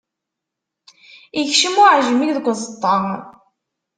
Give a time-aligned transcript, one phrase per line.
[1.41, 2.95] Ikcem uɛejmi deg uzeṭṭa.